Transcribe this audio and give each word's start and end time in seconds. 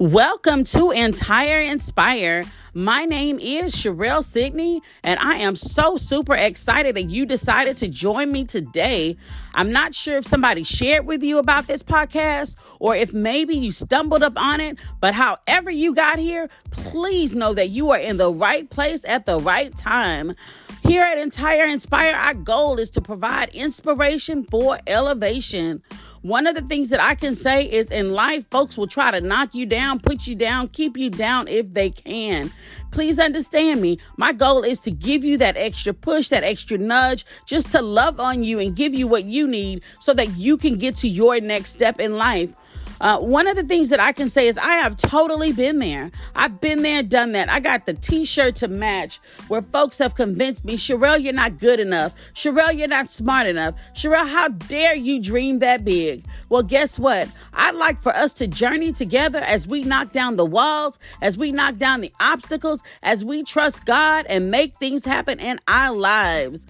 Welcome 0.00 0.64
to 0.64 0.92
Entire 0.92 1.60
Inspire. 1.60 2.44
My 2.72 3.04
name 3.04 3.38
is 3.38 3.74
Sherelle 3.74 4.24
Sidney, 4.24 4.80
and 5.04 5.20
I 5.20 5.34
am 5.34 5.54
so 5.54 5.98
super 5.98 6.34
excited 6.34 6.96
that 6.96 7.10
you 7.10 7.26
decided 7.26 7.76
to 7.76 7.88
join 7.88 8.32
me 8.32 8.46
today. 8.46 9.18
I'm 9.52 9.72
not 9.72 9.94
sure 9.94 10.16
if 10.16 10.26
somebody 10.26 10.64
shared 10.64 11.04
with 11.04 11.22
you 11.22 11.36
about 11.36 11.66
this 11.66 11.82
podcast 11.82 12.56
or 12.78 12.96
if 12.96 13.12
maybe 13.12 13.54
you 13.54 13.72
stumbled 13.72 14.22
up 14.22 14.40
on 14.40 14.62
it, 14.62 14.78
but 15.02 15.12
however 15.12 15.70
you 15.70 15.94
got 15.94 16.18
here, 16.18 16.48
please 16.70 17.36
know 17.36 17.52
that 17.52 17.68
you 17.68 17.90
are 17.90 17.98
in 17.98 18.16
the 18.16 18.32
right 18.32 18.70
place 18.70 19.04
at 19.04 19.26
the 19.26 19.38
right 19.38 19.76
time. 19.76 20.34
Here 20.82 21.02
at 21.02 21.18
Entire 21.18 21.66
Inspire, 21.66 22.14
our 22.14 22.32
goal 22.32 22.78
is 22.78 22.88
to 22.92 23.02
provide 23.02 23.50
inspiration 23.50 24.44
for 24.44 24.78
elevation. 24.86 25.82
One 26.22 26.46
of 26.46 26.54
the 26.54 26.60
things 26.60 26.90
that 26.90 27.00
I 27.00 27.14
can 27.14 27.34
say 27.34 27.64
is 27.64 27.90
in 27.90 28.12
life, 28.12 28.46
folks 28.50 28.76
will 28.76 28.86
try 28.86 29.10
to 29.10 29.22
knock 29.22 29.54
you 29.54 29.64
down, 29.64 30.00
put 30.00 30.26
you 30.26 30.34
down, 30.34 30.68
keep 30.68 30.98
you 30.98 31.08
down 31.08 31.48
if 31.48 31.72
they 31.72 31.88
can. 31.88 32.50
Please 32.90 33.18
understand 33.18 33.80
me. 33.80 33.98
My 34.18 34.34
goal 34.34 34.62
is 34.62 34.80
to 34.80 34.90
give 34.90 35.24
you 35.24 35.38
that 35.38 35.56
extra 35.56 35.94
push, 35.94 36.28
that 36.28 36.44
extra 36.44 36.76
nudge, 36.76 37.24
just 37.46 37.70
to 37.72 37.80
love 37.80 38.20
on 38.20 38.42
you 38.42 38.58
and 38.58 38.76
give 38.76 38.92
you 38.92 39.06
what 39.06 39.24
you 39.24 39.48
need 39.48 39.80
so 39.98 40.12
that 40.12 40.36
you 40.36 40.58
can 40.58 40.76
get 40.76 40.94
to 40.96 41.08
your 41.08 41.40
next 41.40 41.70
step 41.70 41.98
in 41.98 42.16
life. 42.16 42.52
Uh, 43.00 43.18
one 43.18 43.46
of 43.46 43.56
the 43.56 43.62
things 43.62 43.88
that 43.88 44.00
I 44.00 44.12
can 44.12 44.28
say 44.28 44.46
is 44.46 44.58
I 44.58 44.74
have 44.74 44.96
totally 44.96 45.52
been 45.52 45.78
there. 45.78 46.10
I've 46.34 46.60
been 46.60 46.82
there, 46.82 47.02
done 47.02 47.32
that. 47.32 47.50
I 47.50 47.60
got 47.60 47.86
the 47.86 47.94
t 47.94 48.24
shirt 48.24 48.56
to 48.56 48.68
match 48.68 49.20
where 49.48 49.62
folks 49.62 49.98
have 49.98 50.14
convinced 50.14 50.64
me, 50.64 50.76
Sherelle, 50.76 51.22
you're 51.22 51.32
not 51.32 51.58
good 51.58 51.80
enough. 51.80 52.14
Sherelle, 52.34 52.76
you're 52.76 52.88
not 52.88 53.08
smart 53.08 53.46
enough. 53.46 53.74
Sherelle, 53.94 54.28
how 54.28 54.48
dare 54.48 54.94
you 54.94 55.20
dream 55.20 55.60
that 55.60 55.84
big? 55.84 56.24
Well, 56.50 56.62
guess 56.62 56.98
what? 56.98 57.28
I'd 57.54 57.74
like 57.74 58.02
for 58.02 58.14
us 58.14 58.32
to 58.34 58.46
journey 58.46 58.92
together 58.92 59.38
as 59.38 59.66
we 59.66 59.82
knock 59.82 60.12
down 60.12 60.36
the 60.36 60.46
walls, 60.46 60.98
as 61.22 61.38
we 61.38 61.52
knock 61.52 61.76
down 61.76 62.02
the 62.02 62.12
obstacles, 62.20 62.82
as 63.02 63.24
we 63.24 63.42
trust 63.42 63.86
God 63.86 64.26
and 64.28 64.50
make 64.50 64.74
things 64.76 65.04
happen 65.04 65.40
in 65.40 65.58
our 65.68 65.94
lives. 65.94 66.66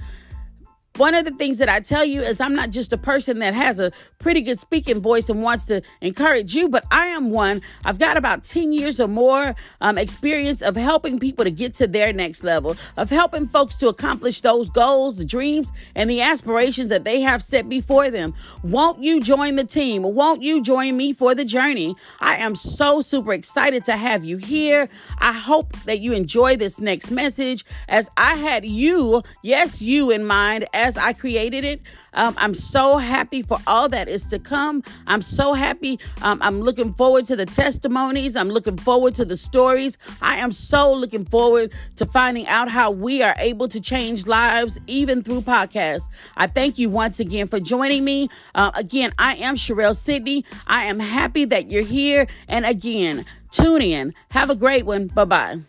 One 0.97 1.15
of 1.15 1.25
the 1.25 1.31
things 1.31 1.59
that 1.59 1.69
I 1.69 1.81
tell 1.81 2.05
you 2.05 2.21
is 2.21 2.41
I'm 2.41 2.55
not 2.55 2.71
just 2.71 2.93
a 2.93 2.99
person 2.99 3.39
that 3.39 3.55
has 3.55 3.79
a 3.79 3.93
pretty 4.19 4.43
good 4.43 4.59
speaking 4.59 5.01
voice 5.01 5.31
and 5.31 5.43
wants 5.43 5.65
to 5.67 5.83
encourage 6.01 6.55
you, 6.55 6.69
but 6.69 6.85
I 6.91 7.07
am 7.07 7.31
one. 7.31 7.63
I've 7.85 7.99
got 7.99 8.17
about 8.17 8.45
10 8.45 8.73
years 8.73 9.01
or 9.01 9.09
more 9.09 9.55
um, 9.81 9.97
experience 9.97 10.63
of 10.63 10.77
helping 10.77 11.19
people 11.19 11.45
to 11.45 11.51
get 11.51 11.75
to 11.75 11.87
their 11.87 12.13
next 12.13 12.43
level, 12.45 12.77
of 12.97 13.09
helping 13.09 13.47
folks 13.47 13.77
to 13.77 13.89
accomplish 13.89 14.41
those 14.41 14.69
goals, 14.69 15.19
the 15.19 15.25
dreams, 15.25 15.73
and 15.95 16.11
the 16.11 16.21
aspirations 16.21 16.89
that 16.91 17.05
they 17.05 17.21
have 17.21 17.43
set 17.43 17.69
before 17.69 18.11
them. 18.11 18.35
Won't 18.63 19.03
you 19.03 19.23
join 19.23 19.55
the 19.55 19.65
team? 19.65 20.03
Won't 20.03 20.43
you 20.43 20.61
join 20.61 20.97
me 20.97 21.13
for 21.13 21.35
the 21.35 21.45
journey? 21.45 21.95
I 22.19 22.37
am 22.37 22.55
so 22.55 23.01
super 23.01 23.33
excited 23.33 23.85
to 23.87 23.97
have 23.97 24.25
you 24.25 24.39
here. 24.39 24.89
I 25.19 25.33
hope 25.33 25.73
that 25.85 26.01
you 26.01 26.13
enjoy 26.13 26.57
this 26.57 26.81
next 26.81 27.11
message 27.11 27.65
as 27.89 28.11
I 28.17 28.35
had 28.35 28.67
you, 28.67 29.23
yes, 29.43 29.81
you 29.81 30.11
in 30.11 30.27
mind 30.27 30.67
as 30.81 30.97
I 30.97 31.13
created 31.13 31.63
it. 31.65 31.81
Um, 32.15 32.35
I'm 32.39 32.55
so 32.55 32.97
happy 32.97 33.43
for 33.43 33.59
all 33.67 33.89
that 33.91 34.09
is 34.09 34.25
to 34.27 34.39
come. 34.39 34.83
I'm 35.07 35.23
so 35.23 35.53
happy. 35.53 36.01
Um, 36.23 36.41
I'm 36.43 36.61
looking 36.61 36.93
forward 36.95 37.27
to 37.27 37.37
the 37.37 37.47
testimonies. 37.47 38.35
I'm 38.35 38.49
looking 38.49 38.77
forward 38.77 39.15
to 39.15 39.25
the 39.25 39.37
stories. 39.37 39.99
I 40.23 40.39
am 40.39 40.51
so 40.51 40.93
looking 40.93 41.25
forward 41.25 41.73
to 41.97 42.07
finding 42.07 42.47
out 42.47 42.71
how 42.71 42.91
we 42.91 43.23
are 43.23 43.35
able 43.39 43.69
to 43.69 43.81
change 43.81 44.27
lives 44.27 44.81
even 44.87 45.23
through 45.23 45.43
podcasts. 45.43 46.09
I 46.37 46.47
thank 46.47 46.79
you 46.79 46.89
once 46.89 47.21
again 47.21 47.47
for 47.47 47.61
joining 47.61 48.05
me. 48.05 48.29
Uh, 48.55 48.71
again, 48.75 49.13
I 49.19 49.37
am 49.37 49.55
Sherelle 49.55 49.95
Sidney. 49.95 50.45
I 50.67 50.85
am 50.85 50.99
happy 50.99 51.45
that 51.45 51.71
you're 51.71 51.83
here. 51.83 52.27
And 52.49 52.65
again, 52.65 53.27
tune 53.51 53.83
in. 53.83 54.15
Have 54.31 54.51
a 54.51 54.57
great 54.57 54.87
one. 54.87 55.09
Bye 55.09 55.25
bye. 55.27 55.61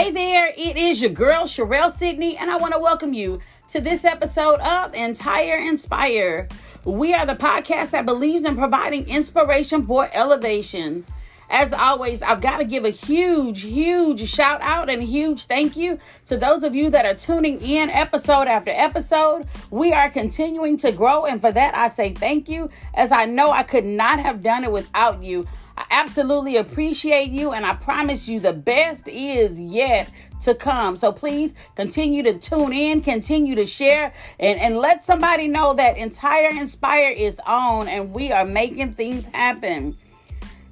Hey 0.00 0.12
there, 0.12 0.50
it 0.56 0.78
is 0.78 1.02
your 1.02 1.10
girl 1.10 1.42
Sherelle 1.42 1.90
Sidney, 1.90 2.34
and 2.38 2.50
I 2.50 2.56
want 2.56 2.72
to 2.72 2.80
welcome 2.80 3.12
you 3.12 3.38
to 3.68 3.82
this 3.82 4.06
episode 4.06 4.58
of 4.60 4.94
Entire 4.94 5.58
Inspire. 5.58 6.48
We 6.84 7.12
are 7.12 7.26
the 7.26 7.34
podcast 7.34 7.90
that 7.90 8.06
believes 8.06 8.46
in 8.46 8.56
providing 8.56 9.06
inspiration 9.06 9.82
for 9.82 10.08
elevation. 10.14 11.04
As 11.50 11.74
always, 11.74 12.22
I've 12.22 12.40
got 12.40 12.58
to 12.58 12.64
give 12.64 12.86
a 12.86 12.90
huge, 12.90 13.60
huge 13.60 14.26
shout 14.26 14.62
out 14.62 14.88
and 14.88 15.02
a 15.02 15.04
huge 15.04 15.44
thank 15.44 15.76
you 15.76 15.98
to 16.24 16.38
those 16.38 16.62
of 16.62 16.74
you 16.74 16.88
that 16.88 17.04
are 17.04 17.14
tuning 17.14 17.60
in 17.60 17.90
episode 17.90 18.48
after 18.48 18.70
episode. 18.70 19.48
We 19.70 19.92
are 19.92 20.08
continuing 20.08 20.78
to 20.78 20.92
grow, 20.92 21.26
and 21.26 21.42
for 21.42 21.52
that, 21.52 21.76
I 21.76 21.88
say 21.88 22.14
thank 22.14 22.48
you, 22.48 22.70
as 22.94 23.12
I 23.12 23.26
know 23.26 23.50
I 23.50 23.64
could 23.64 23.84
not 23.84 24.18
have 24.18 24.42
done 24.42 24.64
it 24.64 24.72
without 24.72 25.22
you. 25.22 25.46
I 25.80 25.86
absolutely 25.92 26.58
appreciate 26.58 27.30
you, 27.30 27.52
and 27.52 27.64
I 27.64 27.72
promise 27.72 28.28
you 28.28 28.38
the 28.38 28.52
best 28.52 29.08
is 29.08 29.58
yet 29.58 30.10
to 30.42 30.54
come. 30.54 30.94
So 30.94 31.10
please 31.10 31.54
continue 31.74 32.22
to 32.22 32.38
tune 32.38 32.74
in, 32.74 33.00
continue 33.00 33.54
to 33.54 33.64
share, 33.64 34.12
and, 34.38 34.60
and 34.60 34.76
let 34.76 35.02
somebody 35.02 35.48
know 35.48 35.72
that 35.72 35.96
Entire 35.96 36.50
Inspire 36.50 37.12
is 37.12 37.40
on 37.46 37.88
and 37.88 38.12
we 38.12 38.30
are 38.30 38.44
making 38.44 38.92
things 38.92 39.24
happen. 39.24 39.96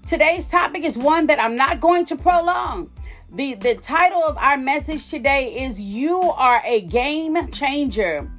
Today's 0.05 0.47
topic 0.47 0.85
is 0.85 0.99
one 0.99 1.25
that 1.29 1.41
I'm 1.41 1.57
not 1.57 1.81
going 1.81 2.05
to 2.05 2.17
prolong. 2.17 2.91
The, 3.33 3.55
the 3.55 3.77
title 3.77 4.23
of 4.23 4.37
our 4.37 4.59
message 4.59 5.09
today 5.09 5.65
is 5.65 5.81
You 5.81 6.21
Are 6.21 6.61
a 6.67 6.83
Game 6.83 7.51
Changer. 7.51 8.31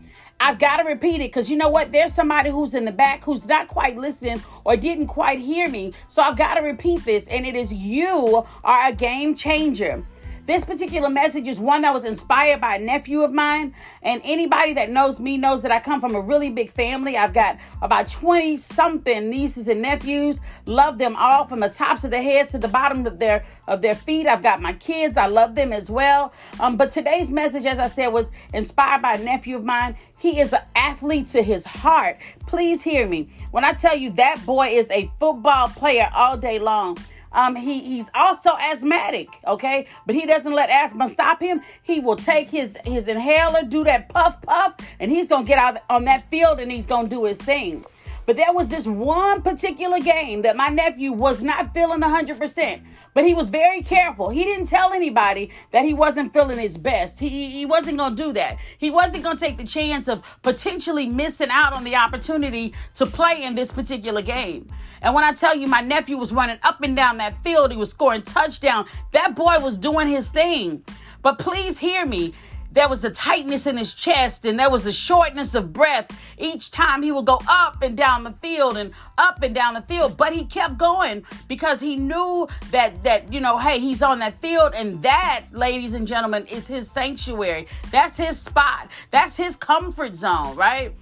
I've 0.41 0.57
got 0.57 0.77
to 0.77 0.83
repeat 0.83 1.15
it 1.15 1.31
because 1.31 1.51
you 1.51 1.57
know 1.57 1.69
what? 1.69 1.91
There's 1.91 2.13
somebody 2.13 2.49
who's 2.49 2.73
in 2.73 2.85
the 2.85 2.91
back 2.91 3.23
who's 3.25 3.47
not 3.47 3.67
quite 3.67 3.97
listening 3.97 4.41
or 4.63 4.77
didn't 4.77 5.07
quite 5.07 5.39
hear 5.39 5.67
me. 5.69 5.93
So 6.07 6.21
I've 6.21 6.37
got 6.37 6.55
to 6.55 6.61
repeat 6.61 7.03
this, 7.03 7.27
and 7.27 7.45
it 7.45 7.55
is 7.55 7.73
you 7.73 8.45
are 8.63 8.87
a 8.87 8.93
game 8.93 9.35
changer. 9.35 10.03
This 10.49 10.65
particular 10.65 11.11
message 11.11 11.47
is 11.47 11.59
one 11.59 11.83
that 11.83 11.93
was 11.93 12.05
inspired 12.05 12.59
by 12.59 12.77
a 12.77 12.79
nephew 12.79 13.21
of 13.21 13.31
mine. 13.31 13.75
And 14.01 14.19
anybody 14.23 14.73
that 14.73 14.89
knows 14.89 15.19
me 15.19 15.37
knows 15.37 15.61
that 15.61 15.71
I 15.71 15.79
come 15.79 16.01
from 16.01 16.15
a 16.15 16.19
really 16.19 16.49
big 16.49 16.71
family. 16.71 17.15
I've 17.15 17.35
got 17.35 17.59
about 17.83 18.09
20 18.09 18.57
something 18.57 19.29
nieces 19.29 19.67
and 19.67 19.79
nephews. 19.83 20.41
Love 20.65 20.97
them 20.97 21.15
all 21.17 21.45
from 21.45 21.59
the 21.59 21.69
tops 21.69 22.03
of 22.03 22.09
their 22.09 22.23
heads 22.23 22.49
to 22.49 22.57
the 22.57 22.67
bottom 22.67 23.05
of 23.05 23.19
their 23.19 23.45
of 23.67 23.83
their 23.83 23.93
feet. 23.93 24.25
I've 24.25 24.41
got 24.41 24.59
my 24.59 24.73
kids. 24.73 25.17
I 25.17 25.27
love 25.27 25.53
them 25.53 25.71
as 25.71 25.91
well. 25.91 26.33
Um, 26.59 26.77
but 26.77 26.89
today's 26.89 27.31
message, 27.31 27.67
as 27.67 27.77
I 27.77 27.85
said, 27.85 28.07
was 28.07 28.31
inspired 28.51 29.03
by 29.03 29.17
a 29.17 29.23
nephew 29.23 29.55
of 29.55 29.63
mine. 29.63 29.95
He 30.17 30.39
is 30.39 30.51
an 30.51 30.63
athlete 30.73 31.27
to 31.27 31.43
his 31.43 31.63
heart. 31.63 32.17
Please 32.47 32.81
hear 32.81 33.05
me. 33.07 33.29
When 33.51 33.63
I 33.63 33.73
tell 33.73 33.95
you 33.95 34.09
that 34.13 34.43
boy 34.47 34.69
is 34.69 34.89
a 34.89 35.11
football 35.19 35.69
player 35.69 36.09
all 36.11 36.37
day 36.37 36.57
long. 36.57 36.97
Um, 37.31 37.55
he 37.55 37.79
he's 37.79 38.09
also 38.15 38.51
asthmatic, 38.59 39.29
okay, 39.45 39.87
but 40.05 40.15
he 40.15 40.25
doesn't 40.25 40.53
let 40.53 40.69
asthma 40.69 41.09
stop 41.09 41.41
him. 41.41 41.61
He 41.83 41.99
will 41.99 42.15
take 42.15 42.49
his 42.49 42.77
his 42.85 43.07
inhaler, 43.07 43.63
do 43.63 43.83
that 43.83 44.09
puff 44.09 44.41
puff, 44.41 44.75
and 44.99 45.11
he's 45.11 45.27
gonna 45.27 45.45
get 45.45 45.59
out 45.59 45.77
on 45.89 46.05
that 46.05 46.29
field 46.29 46.59
and 46.59 46.71
he's 46.71 46.87
gonna 46.87 47.07
do 47.07 47.25
his 47.25 47.39
thing. 47.41 47.85
But 48.29 48.35
there 48.35 48.53
was 48.53 48.69
this 48.69 48.85
one 48.85 49.41
particular 49.41 49.99
game 49.99 50.43
that 50.43 50.55
my 50.55 50.69
nephew 50.69 51.11
was 51.11 51.41
not 51.41 51.73
feeling 51.73 52.01
100%, 52.01 52.81
but 53.15 53.25
he 53.25 53.33
was 53.33 53.49
very 53.49 53.81
careful. 53.81 54.29
He 54.29 54.43
didn't 54.43 54.67
tell 54.67 54.93
anybody 54.93 55.49
that 55.71 55.83
he 55.83 55.95
wasn't 55.95 56.31
feeling 56.31 56.59
his 56.59 56.77
best. 56.77 57.19
He, 57.19 57.49
he 57.49 57.65
wasn't 57.65 57.97
going 57.97 58.15
to 58.15 58.23
do 58.23 58.31
that. 58.33 58.57
He 58.77 58.91
wasn't 58.91 59.23
going 59.23 59.35
to 59.35 59.43
take 59.43 59.57
the 59.57 59.63
chance 59.63 60.07
of 60.07 60.21
potentially 60.43 61.07
missing 61.07 61.49
out 61.49 61.73
on 61.73 61.83
the 61.83 61.95
opportunity 61.95 62.75
to 62.97 63.07
play 63.07 63.41
in 63.41 63.55
this 63.55 63.71
particular 63.71 64.21
game. 64.21 64.69
And 65.01 65.15
when 65.15 65.23
I 65.23 65.33
tell 65.33 65.55
you 65.55 65.65
my 65.65 65.81
nephew 65.81 66.15
was 66.15 66.31
running 66.31 66.59
up 66.61 66.83
and 66.83 66.95
down 66.95 67.17
that 67.17 67.43
field, 67.43 67.71
he 67.71 67.77
was 67.77 67.89
scoring 67.89 68.21
touchdown. 68.21 68.85
That 69.11 69.35
boy 69.35 69.57
was 69.59 69.79
doing 69.79 70.07
his 70.07 70.29
thing. 70.29 70.85
But 71.23 71.39
please 71.39 71.79
hear 71.79 72.05
me. 72.05 72.35
There 72.71 72.87
was 72.87 73.03
a 73.03 73.09
tightness 73.09 73.65
in 73.65 73.77
his 73.77 73.93
chest 73.93 74.45
and 74.45 74.59
there 74.59 74.69
was 74.69 74.85
a 74.85 74.93
shortness 74.93 75.55
of 75.55 75.73
breath 75.73 76.07
each 76.37 76.69
time 76.69 77.01
he 77.01 77.11
would 77.11 77.25
go 77.25 77.41
up 77.47 77.81
and 77.81 77.97
down 77.97 78.23
the 78.23 78.31
field 78.33 78.77
and 78.77 78.91
up 79.17 79.41
and 79.41 79.55
down 79.55 79.73
the 79.73 79.81
field. 79.81 80.17
But 80.17 80.33
he 80.33 80.45
kept 80.45 80.77
going 80.77 81.23
because 81.47 81.79
he 81.79 81.95
knew 81.95 82.47
that 82.71 83.03
that 83.03 83.33
you 83.33 83.39
know, 83.39 83.57
hey, 83.57 83.79
he's 83.79 84.03
on 84.03 84.19
that 84.19 84.39
field 84.39 84.73
and 84.75 85.01
that, 85.01 85.45
ladies 85.51 85.93
and 85.93 86.07
gentlemen, 86.07 86.45
is 86.45 86.67
his 86.67 86.89
sanctuary. 86.89 87.67
That's 87.91 88.17
his 88.17 88.39
spot. 88.39 88.89
That's 89.09 89.35
his 89.35 89.55
comfort 89.55 90.15
zone, 90.15 90.55
right? 90.55 90.93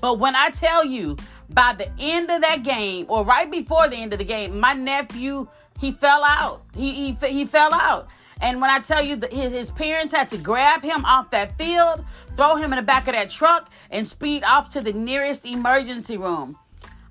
But 0.00 0.18
when 0.18 0.34
I 0.34 0.50
tell 0.50 0.84
you 0.84 1.16
by 1.48 1.74
the 1.74 1.90
end 1.98 2.30
of 2.30 2.40
that 2.42 2.62
game, 2.62 3.06
or 3.08 3.24
right 3.24 3.50
before 3.50 3.88
the 3.88 3.96
end 3.96 4.12
of 4.12 4.18
the 4.18 4.24
game, 4.24 4.58
my 4.58 4.72
nephew 4.72 5.46
he 5.78 5.92
fell 5.92 6.24
out. 6.24 6.62
He 6.74 7.14
he, 7.20 7.28
he 7.28 7.44
fell 7.44 7.72
out. 7.72 8.08
And 8.40 8.60
when 8.60 8.70
I 8.70 8.80
tell 8.80 9.02
you 9.02 9.16
that 9.16 9.32
his, 9.32 9.70
parents 9.70 10.12
had 10.12 10.28
to 10.30 10.38
grab 10.38 10.82
him 10.82 11.04
off 11.04 11.30
that 11.30 11.56
field, 11.58 12.04
throw 12.36 12.56
him 12.56 12.72
in 12.72 12.76
the 12.76 12.82
back 12.82 13.06
of 13.06 13.14
that 13.14 13.30
truck, 13.30 13.70
and 13.90 14.06
speed 14.06 14.42
off 14.44 14.70
to 14.70 14.80
the 14.80 14.92
nearest 14.92 15.44
emergency 15.44 16.16
room. 16.16 16.56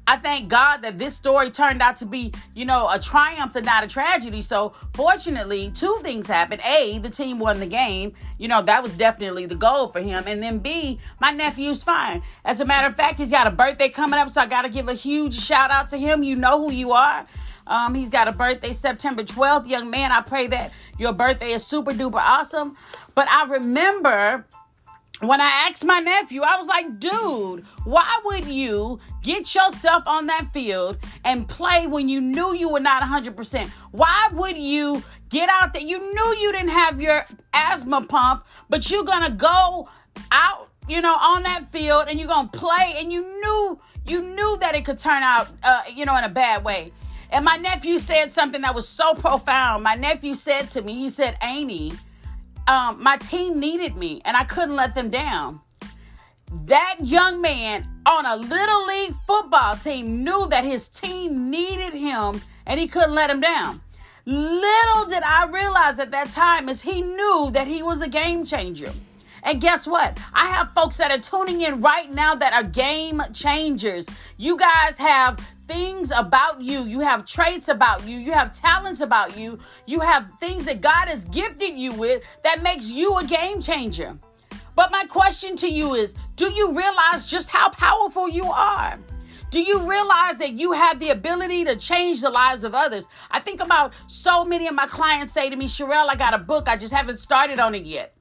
I 0.08 0.18
thank 0.18 0.50
God 0.50 0.78
that 0.78 0.98
this 0.98 1.16
story 1.16 1.52
turned 1.52 1.82
out 1.82 1.98
to 1.98 2.06
be, 2.06 2.34
you 2.56 2.66
know, 2.66 2.90
a 2.90 3.00
triumph 3.00 3.56
and 3.56 3.66
not 3.66 3.84
a 3.84 3.88
tragedy. 3.88 4.42
So, 4.42 4.74
fortunately, 4.94 5.72
two 5.74 6.00
things 6.02 6.28
happened. 6.28 6.62
A, 6.66 6.98
the 6.98 7.10
team 7.10 7.40
won 7.40 7.60
the 7.60 7.68
game. 7.68 8.14
You 8.38 8.48
know, 8.48 8.64
that 8.64 8.82
was 8.82 8.96
definitely 8.96 9.46
the 9.46 9.56
goal 9.56 9.88
for 9.88 10.02
him. 10.02 10.24
And 10.28 10.42
then 10.42 10.58
B, 10.58 11.00
my 11.22 11.32
nephew's 11.32 11.84
fine. 11.84 12.24
As 12.44 12.60
a 12.60 12.66
matter 12.66 12.88
of 12.88 12.96
fact, 12.96 13.20
he's 13.20 13.30
got 13.30 13.48
a 13.48 13.52
birthday 13.52 13.90
coming 13.90 14.20
up, 14.20 14.32
so 14.32 14.42
I 14.42 14.48
got 14.48 14.64
to 14.64 14.70
give 14.70 14.90
a 14.90 14.96
huge 14.96 15.40
shout 15.40 15.72
out 15.72 15.90
to 15.92 15.98
him. 15.98 16.24
You 16.24 16.36
know 16.36 16.68
who 16.68 16.74
you 16.74 16.92
are. 16.92 17.28
Um, 17.68 17.96
he's 17.96 18.10
got 18.10 18.28
a 18.28 18.32
birthday 18.32 18.74
September 18.74 19.24
12th. 19.24 19.68
Young 19.68 19.90
man, 19.90 20.12
I 20.12 20.22
pray 20.22 20.48
that 20.48 20.72
your 20.98 21.14
birthday 21.14 21.54
is 21.54 21.66
super 21.66 21.92
duper 21.92 22.22
awesome. 22.22 22.76
But 23.16 23.28
I 23.30 23.46
remember 23.46 24.46
when 25.22 25.40
I 25.40 25.68
asked 25.70 25.86
my 25.86 26.00
nephew, 26.00 26.42
I 26.42 26.58
was 26.58 26.68
like, 26.68 27.00
dude, 27.00 27.66
why 27.84 28.20
would 28.26 28.46
you 28.46 29.00
get 29.22 29.54
yourself 29.54 30.04
on 30.08 30.28
that 30.28 30.50
field 30.52 30.98
and 31.24 31.48
play 31.48 31.86
when 31.86 32.10
you 32.10 32.20
knew 32.20 32.54
you 32.56 32.70
were 32.70 32.80
not 32.80 33.04
100%? 33.04 33.70
Why 33.92 34.30
would 34.34 34.58
you 34.58 35.04
get 35.30 35.50
out 35.50 35.74
there? 35.74 35.84
You 35.84 36.00
knew 36.00 36.36
you 36.38 36.52
didn't 36.52 36.70
have 36.70 37.00
your 37.00 37.26
asthma 37.54 38.04
pump, 38.06 38.46
but 38.70 38.90
you're 38.90 39.04
going 39.04 39.26
to 39.26 39.32
go 39.32 39.90
out, 40.32 40.70
you 40.88 41.02
know, 41.02 41.16
on 41.16 41.44
that 41.44 41.72
field 41.72 42.06
and 42.10 42.20
you're 42.20 42.28
going 42.28 42.50
to 42.50 42.58
play 42.58 42.96
and 42.98 43.14
you 43.14 43.22
knew 43.22 43.80
you 44.08 44.22
knew 44.22 44.58
that 44.58 44.76
it 44.76 44.84
could 44.84 44.98
turn 44.98 45.22
out 45.24 45.48
uh, 45.64 45.84
you 45.94 46.06
know 46.06 46.16
in 46.18 46.24
a 46.24 46.30
bad 46.30 46.64
way. 46.64 46.92
And 47.32 47.46
my 47.46 47.56
nephew 47.56 47.98
said 47.98 48.32
something 48.32 48.62
that 48.62 48.76
was 48.76 48.88
so 48.88 49.14
profound. 49.14 49.84
My 49.84 49.96
nephew 49.96 50.36
said 50.36 50.70
to 50.72 50.82
me, 50.82 50.96
he 50.96 51.10
said, 51.10 51.38
"Amy, 51.42 51.94
um, 52.68 53.02
my 53.02 53.18
team 53.18 53.60
needed 53.60 53.96
me 53.98 54.22
and 54.26 54.38
I 54.38 54.44
couldn't 54.44 54.76
let 54.76 54.96
them 54.96 55.10
down. 55.10 55.62
That 56.66 56.98
young 57.02 57.42
man 57.42 57.88
on 58.06 58.26
a 58.26 58.36
little 58.36 58.86
league 58.86 59.16
football 59.26 59.76
team 59.76 60.24
knew 60.24 60.48
that 60.50 60.66
his 60.66 60.90
team 60.90 61.50
needed 61.50 61.94
him 61.94 62.42
and 62.66 62.80
he 62.80 62.88
couldn't 62.88 63.16
let 63.16 63.30
him 63.30 63.40
down. 63.40 63.82
Little 64.26 65.06
did 65.08 65.24
I 65.24 65.48
realize 65.52 65.98
at 66.00 66.12
that 66.12 66.30
time 66.30 66.70
is 66.70 66.82
he 66.82 67.02
knew 67.02 67.50
that 67.54 67.68
he 67.68 67.82
was 67.82 68.02
a 68.02 68.08
game 68.08 68.46
changer. 68.46 68.92
And 69.44 69.60
guess 69.60 69.88
what? 69.88 70.20
I 70.34 70.48
have 70.48 70.74
folks 70.74 70.98
that 70.98 71.10
are 71.10 71.18
tuning 71.18 71.62
in 71.62 71.82
right 71.82 72.12
now 72.12 72.36
that 72.36 72.54
are 72.54 72.64
game 72.64 73.24
changers. 73.34 74.06
You 74.38 74.58
guys 74.58 74.98
have 74.98 75.40
things 75.72 76.12
about 76.12 76.62
you. 76.62 76.84
You 76.84 77.00
have 77.00 77.26
traits 77.26 77.70
about 77.70 78.06
you. 78.06 78.18
You 78.18 78.34
have 78.34 78.54
talents 78.56 79.00
about 79.00 79.38
you. 79.38 79.58
You 79.86 80.02
have 80.02 80.30
things 80.40 80.66
that 80.66 80.82
God 80.82 81.08
has 81.08 81.24
gifted 81.26 81.78
you 81.78 81.94
with 81.94 82.24
that 82.44 82.62
makes 82.62 82.90
you 82.90 83.18
a 83.18 83.24
game 83.24 83.62
changer. 83.62 84.18
But 84.76 84.92
my 84.92 85.06
question 85.06 85.56
to 85.58 85.68
you 85.68 85.94
is 85.94 86.14
do 86.36 86.52
you 86.52 86.74
realize 86.76 87.26
just 87.26 87.50
how 87.50 87.70
powerful 87.70 88.28
you 88.28 88.44
are? 88.44 89.00
Do 89.50 89.62
you 89.62 89.90
realize 89.90 90.38
that 90.40 90.54
you 90.54 90.74
have 90.74 91.00
the 91.00 91.10
ability 91.10 91.64
to 91.66 91.76
change 91.78 92.20
the 92.22 92.30
lives 92.30 92.64
of 92.66 92.76
others? 92.76 93.08
I 93.32 93.40
think 93.40 93.62
about 93.62 93.94
so 94.08 94.44
many 94.44 94.68
of 94.68 94.76
my 94.76 94.88
clients 94.88 95.32
say 95.32 95.50
to 95.50 95.56
me, 95.56 95.68
Sherelle, 95.68 96.10
I 96.10 96.16
got 96.16 96.34
a 96.34 96.38
book, 96.38 96.68
I 96.68 96.76
just 96.76 96.94
haven't 96.94 97.18
started 97.18 97.60
on 97.60 97.76
it 97.76 97.86
yet. 97.86 98.14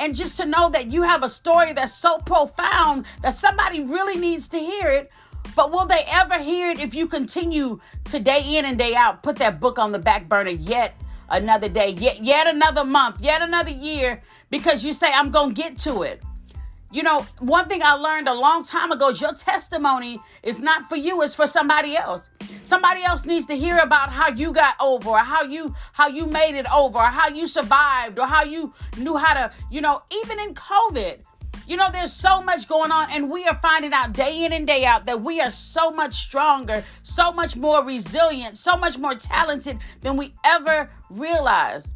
And 0.00 0.14
just 0.14 0.36
to 0.38 0.44
know 0.44 0.68
that 0.70 0.88
you 0.88 1.02
have 1.02 1.22
a 1.22 1.28
story 1.28 1.72
that's 1.72 1.94
so 1.94 2.18
profound 2.18 3.06
that 3.22 3.34
somebody 3.34 3.82
really 3.82 4.16
needs 4.16 4.48
to 4.48 4.58
hear 4.58 4.88
it 4.88 5.10
but 5.54 5.70
will 5.70 5.86
they 5.86 6.04
ever 6.08 6.38
hear 6.38 6.70
it 6.70 6.80
if 6.80 6.94
you 6.94 7.06
continue 7.06 7.80
to 8.04 8.18
day 8.18 8.56
in 8.56 8.64
and 8.64 8.78
day 8.78 8.94
out 8.94 9.22
put 9.22 9.36
that 9.36 9.60
book 9.60 9.78
on 9.78 9.92
the 9.92 9.98
back 9.98 10.28
burner 10.28 10.50
yet 10.50 10.94
another 11.30 11.68
day, 11.68 11.90
yet 11.90 12.22
yet 12.22 12.46
another 12.46 12.84
month, 12.84 13.20
yet 13.20 13.42
another 13.42 13.70
year 13.70 14.22
because 14.50 14.84
you 14.84 14.92
say 14.92 15.10
I'm 15.12 15.30
going 15.30 15.54
to 15.54 15.62
get 15.62 15.78
to 15.78 16.02
it. 16.02 16.22
You 16.90 17.02
know, 17.02 17.26
one 17.38 17.68
thing 17.68 17.82
I 17.82 17.92
learned 17.92 18.28
a 18.28 18.34
long 18.34 18.64
time 18.64 18.92
ago 18.92 19.10
is 19.10 19.20
your 19.20 19.34
testimony 19.34 20.20
is 20.42 20.62
not 20.62 20.88
for 20.88 20.96
you, 20.96 21.20
it's 21.20 21.34
for 21.34 21.46
somebody 21.46 21.96
else. 21.96 22.30
Somebody 22.62 23.02
else 23.02 23.26
needs 23.26 23.44
to 23.46 23.54
hear 23.54 23.78
about 23.78 24.10
how 24.10 24.30
you 24.30 24.52
got 24.52 24.74
over 24.80 25.10
or 25.10 25.18
how 25.18 25.42
you 25.42 25.74
how 25.92 26.08
you 26.08 26.24
made 26.24 26.54
it 26.58 26.64
over 26.72 26.98
or 26.98 27.04
how 27.04 27.28
you 27.28 27.46
survived 27.46 28.18
or 28.18 28.26
how 28.26 28.42
you 28.42 28.72
knew 28.96 29.18
how 29.18 29.34
to, 29.34 29.52
you 29.70 29.82
know, 29.82 30.02
even 30.10 30.40
in 30.40 30.54
COVID. 30.54 31.18
You 31.68 31.76
know, 31.76 31.90
there's 31.92 32.14
so 32.14 32.40
much 32.40 32.66
going 32.66 32.90
on, 32.90 33.10
and 33.10 33.30
we 33.30 33.44
are 33.44 33.58
finding 33.60 33.92
out 33.92 34.14
day 34.14 34.46
in 34.46 34.54
and 34.54 34.66
day 34.66 34.86
out 34.86 35.04
that 35.04 35.20
we 35.20 35.38
are 35.42 35.50
so 35.50 35.90
much 35.90 36.14
stronger, 36.14 36.82
so 37.02 37.30
much 37.30 37.56
more 37.56 37.84
resilient, 37.84 38.56
so 38.56 38.74
much 38.78 38.96
more 38.96 39.14
talented 39.14 39.78
than 40.00 40.16
we 40.16 40.32
ever 40.42 40.88
realized. 41.10 41.92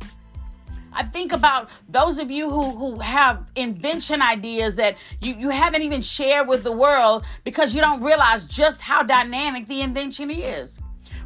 I 0.92 1.04
think 1.04 1.32
about 1.32 1.70
those 1.88 2.18
of 2.18 2.30
you 2.30 2.50
who, 2.50 2.76
who 2.76 2.98
have 2.98 3.50
invention 3.56 4.20
ideas 4.20 4.74
that 4.76 4.98
you, 5.22 5.36
you 5.36 5.48
haven't 5.48 5.80
even 5.80 6.02
shared 6.02 6.48
with 6.48 6.64
the 6.64 6.72
world 6.72 7.24
because 7.42 7.74
you 7.74 7.80
don't 7.80 8.02
realize 8.02 8.44
just 8.44 8.82
how 8.82 9.02
dynamic 9.02 9.68
the 9.68 9.80
invention 9.80 10.30
is. 10.30 10.80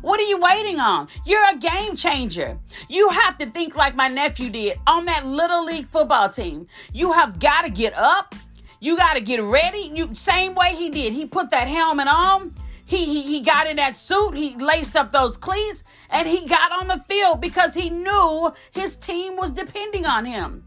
What 0.06 0.20
are 0.20 0.23
you 0.23 0.38
waiting 0.38 0.79
on? 0.79 1.08
You're 1.25 1.50
a 1.50 1.56
game 1.56 1.97
changer. 1.97 2.56
You 2.88 3.08
have 3.08 3.38
to 3.38 3.50
think 3.50 3.75
like 3.75 3.97
my 3.97 4.06
nephew 4.06 4.50
did 4.50 4.79
on 4.87 5.05
that 5.06 5.26
little 5.26 5.64
league 5.64 5.88
football 5.88 6.29
team. 6.29 6.69
You 6.93 7.11
have 7.14 7.41
got 7.41 7.62
to 7.62 7.70
get 7.70 7.93
up. 7.93 8.37
You 8.79 8.97
got 8.97 9.14
to 9.14 9.20
get 9.20 9.43
ready. 9.43 9.91
You 9.93 10.14
same 10.14 10.55
way 10.55 10.76
he 10.76 10.91
did. 10.91 11.12
He 11.12 11.26
put 11.26 11.50
that 11.50 11.67
helmet 11.67 12.06
on. 12.06 12.55
He, 12.85 13.05
he 13.05 13.23
he 13.23 13.41
got 13.41 13.67
in 13.67 13.79
that 13.79 13.97
suit. 13.97 14.37
He 14.37 14.55
laced 14.55 14.94
up 14.94 15.11
those 15.11 15.37
cleats 15.37 15.82
and 16.09 16.29
he 16.29 16.47
got 16.47 16.70
on 16.70 16.87
the 16.87 17.02
field 17.09 17.41
because 17.41 17.75
he 17.75 17.91
knew 17.91 18.52
his 18.70 18.94
team 18.97 19.37
was 19.37 19.50
depending 19.50 20.06
on 20.06 20.25
him. 20.25 20.62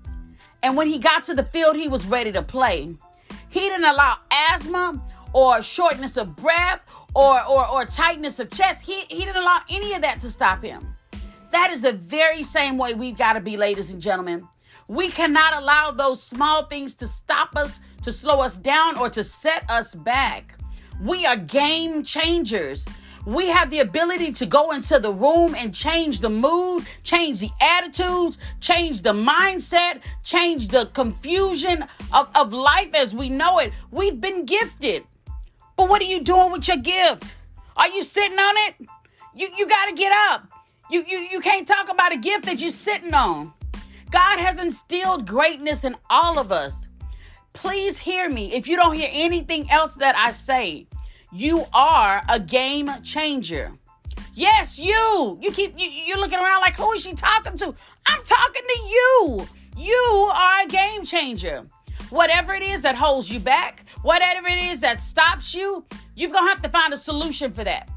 And 0.62 0.75
when 0.75 0.88
he 0.88 1.00
got 1.00 1.24
to 1.24 1.33
the 1.33 1.44
field, 1.44 1.77
he 1.77 1.88
was 1.88 2.06
ready 2.06 2.33
to 2.33 2.42
play. 2.42 2.94
He 3.47 3.62
didn't 3.62 3.85
allow 3.85 4.18
asthma 4.30 5.01
or 5.31 5.62
shortness 5.62 6.18
of 6.18 6.35
breath 6.35 6.81
or, 7.13 7.44
or, 7.45 7.67
or 7.67 7.85
tightness 7.85 8.39
of 8.39 8.50
chest. 8.51 8.85
He, 8.85 9.01
he 9.09 9.25
didn't 9.25 9.38
allow 9.38 9.59
any 9.69 9.94
of 9.94 10.01
that 10.01 10.19
to 10.21 10.31
stop 10.31 10.63
him. 10.63 10.95
That 11.51 11.71
is 11.71 11.81
the 11.81 11.94
very 11.94 12.44
same 12.44 12.77
way 12.77 12.94
we've 12.94 13.17
got 13.17 13.33
to 13.33 13.39
be, 13.39 13.57
ladies 13.57 13.91
and 13.91 14.01
gentlemen. 14.01 14.47
We 14.88 15.09
cannot 15.09 15.53
allow 15.53 15.91
those 15.91 16.21
small 16.21 16.65
things 16.65 16.94
to 16.95 17.07
stop 17.07 17.56
us, 17.56 17.79
to 18.03 18.11
slow 18.11 18.39
us 18.39 18.57
down, 18.57 18.97
or 18.97 19.09
to 19.09 19.23
set 19.23 19.63
us 19.69 19.94
back. 19.94 20.56
We 21.01 21.25
are 21.25 21.38
game 21.38 22.03
changers. 22.03 22.85
We 23.25 23.47
have 23.50 23.69
the 23.69 23.79
ability 23.79 24.33
to 24.33 24.45
go 24.45 24.71
into 24.71 24.97
the 24.97 25.13
room 25.13 25.53
and 25.53 25.75
change 25.75 26.21
the 26.21 26.29
mood, 26.29 26.85
change 27.03 27.41
the 27.41 27.51
attitudes, 27.61 28.38
change 28.59 29.01
the 29.01 29.13
mindset, 29.13 30.01
change 30.23 30.69
the 30.69 30.88
confusion 30.94 31.85
of, 32.11 32.29
of 32.33 32.53
life 32.53 32.89
as 32.94 33.13
we 33.13 33.29
know 33.29 33.59
it. 33.59 33.73
We've 33.91 34.19
been 34.19 34.45
gifted. 34.45 35.03
But 35.79 35.87
what 35.87 36.01
are 36.01 36.05
you 36.05 36.19
doing 36.19 36.51
with 36.51 36.67
your 36.67 36.75
gift? 36.75 37.37
Are 37.77 37.87
you 37.87 38.03
sitting 38.03 38.37
on 38.37 38.53
it? 38.67 38.75
You 39.33 39.47
you 39.57 39.65
gotta 39.65 39.93
get 39.93 40.11
up. 40.29 40.45
You 40.92 41.06
you 41.07 41.19
you 41.19 41.39
can't 41.39 41.65
talk 41.65 41.87
about 41.87 42.11
a 42.11 42.18
gift 42.18 42.47
that 42.47 42.59
you're 42.59 42.69
sitting 42.69 43.13
on. 43.13 43.54
God 44.11 44.39
has 44.39 44.59
instilled 44.59 45.25
greatness 45.25 45.85
in 45.85 45.95
all 46.09 46.37
of 46.37 46.51
us. 46.51 46.89
Please 47.54 47.97
hear 47.97 48.27
me. 48.27 48.51
If 48.51 48.68
you 48.68 48.75
don't 48.75 48.94
hear 48.94 49.07
anything 49.09 49.71
else 49.71 49.95
that 49.95 50.18
I 50.18 50.31
say, 50.31 50.85
you 51.31 51.63
are 51.73 52.23
a 52.27 52.42
game 52.42 52.89
changer. 53.01 53.71
Yes, 54.33 54.77
you. 54.77 55.39
You 55.42 55.49
keep 55.54 55.80
you, 55.80 55.89
you're 55.89 56.19
looking 56.19 56.39
around 56.39 56.59
like 56.59 56.75
who 56.75 56.92
is 56.92 57.04
she 57.04 57.13
talking 57.13 57.56
to? 57.56 57.73
I'm 58.06 58.23
talking 58.25 58.63
to 58.68 58.81
you. 58.89 59.47
You 59.77 60.30
are 60.35 60.63
a 60.63 60.68
game 60.68 61.06
changer. 61.06 61.65
Whatever 62.09 62.54
it 62.54 62.63
is 62.63 62.81
that 62.81 62.95
holds 62.95 63.31
you 63.31 63.39
back, 63.39 63.85
whatever 64.01 64.47
it 64.47 64.63
is 64.63 64.79
that 64.81 64.99
stops 64.99 65.53
you, 65.53 65.85
you're 66.15 66.31
going 66.31 66.45
to 66.45 66.49
have 66.49 66.61
to 66.61 66.69
find 66.69 66.94
a 66.94 66.97
solution 66.97 67.51
for 67.51 67.63
that. 67.63 67.89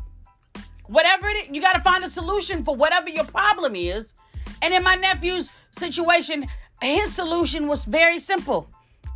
Whatever 0.86 1.28
it 1.28 1.48
is, 1.48 1.54
you 1.54 1.60
got 1.60 1.74
to 1.74 1.80
find 1.80 2.04
a 2.04 2.08
solution 2.08 2.64
for 2.64 2.76
whatever 2.76 3.08
your 3.08 3.24
problem 3.24 3.74
is. 3.76 4.12
And 4.60 4.74
in 4.74 4.82
my 4.82 4.94
nephew's 4.94 5.50
situation, 5.70 6.46
his 6.80 7.12
solution 7.14 7.66
was 7.66 7.84
very 7.84 8.18
simple 8.18 8.68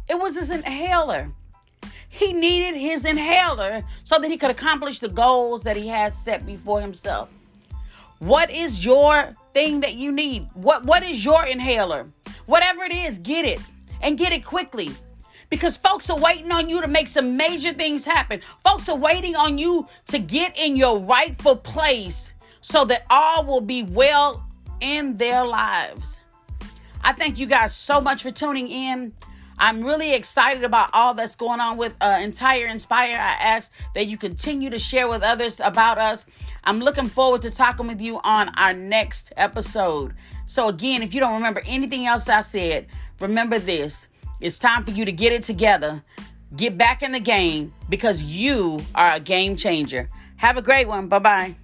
it 0.08 0.18
was 0.18 0.36
his 0.36 0.50
inhaler. 0.50 1.32
He 2.08 2.32
needed 2.32 2.78
his 2.78 3.04
inhaler 3.04 3.82
so 4.04 4.18
that 4.18 4.30
he 4.30 4.36
could 4.36 4.50
accomplish 4.50 5.00
the 5.00 5.08
goals 5.08 5.64
that 5.64 5.76
he 5.76 5.88
has 5.88 6.16
set 6.16 6.46
before 6.46 6.80
himself. 6.80 7.28
What 8.20 8.50
is 8.50 8.84
your 8.84 9.34
thing 9.52 9.80
that 9.80 9.94
you 9.94 10.12
need? 10.12 10.48
What 10.54 10.84
what 10.84 11.02
is 11.02 11.24
your 11.24 11.44
inhaler? 11.44 12.06
Whatever 12.46 12.84
it 12.84 12.92
is, 12.92 13.18
get 13.18 13.44
it 13.44 13.60
and 14.00 14.16
get 14.16 14.32
it 14.32 14.44
quickly. 14.44 14.90
Because 15.48 15.76
folks 15.76 16.10
are 16.10 16.18
waiting 16.18 16.50
on 16.50 16.68
you 16.68 16.80
to 16.80 16.88
make 16.88 17.08
some 17.08 17.36
major 17.36 17.72
things 17.72 18.04
happen. 18.04 18.40
Folks 18.64 18.88
are 18.88 18.96
waiting 18.96 19.36
on 19.36 19.58
you 19.58 19.86
to 20.08 20.18
get 20.18 20.56
in 20.58 20.76
your 20.76 20.98
rightful 20.98 21.56
place 21.56 22.34
so 22.60 22.84
that 22.86 23.04
all 23.08 23.44
will 23.44 23.60
be 23.60 23.84
well 23.84 24.44
in 24.80 25.16
their 25.16 25.46
lives. 25.46 26.20
I 27.02 27.12
thank 27.12 27.38
you 27.38 27.46
guys 27.46 27.74
so 27.74 28.00
much 28.00 28.22
for 28.22 28.32
tuning 28.32 28.68
in. 28.68 29.12
I'm 29.58 29.82
really 29.82 30.12
excited 30.12 30.64
about 30.64 30.90
all 30.92 31.14
that's 31.14 31.34
going 31.34 31.60
on 31.60 31.78
with 31.78 31.94
uh, 32.00 32.18
Entire 32.20 32.66
Inspire. 32.66 33.16
I 33.16 33.32
ask 33.42 33.72
that 33.94 34.06
you 34.06 34.18
continue 34.18 34.68
to 34.68 34.78
share 34.78 35.08
with 35.08 35.22
others 35.22 35.60
about 35.60 35.96
us. 35.96 36.26
I'm 36.64 36.80
looking 36.80 37.08
forward 37.08 37.40
to 37.42 37.50
talking 37.50 37.86
with 37.86 38.00
you 38.00 38.20
on 38.22 38.50
our 38.56 38.74
next 38.74 39.32
episode. 39.36 40.12
So, 40.44 40.68
again, 40.68 41.02
if 41.02 41.14
you 41.14 41.20
don't 41.20 41.34
remember 41.34 41.62
anything 41.64 42.06
else 42.06 42.28
I 42.28 42.42
said, 42.42 42.88
remember 43.18 43.58
this 43.58 44.08
it's 44.40 44.58
time 44.58 44.84
for 44.84 44.90
you 44.90 45.04
to 45.04 45.12
get 45.12 45.32
it 45.32 45.42
together, 45.42 46.02
get 46.56 46.76
back 46.76 47.02
in 47.02 47.12
the 47.12 47.20
game 47.20 47.72
because 47.88 48.22
you 48.22 48.80
are 48.94 49.12
a 49.12 49.20
game 49.20 49.56
changer. 49.56 50.08
Have 50.36 50.56
a 50.56 50.62
great 50.62 50.86
one. 50.88 51.08
Bye 51.08 51.18
bye. 51.18 51.56